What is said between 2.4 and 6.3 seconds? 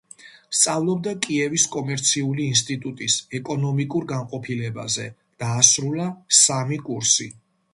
ინსტიტუტის ეკონომიკურ განყოფილებაზე; დაასრულა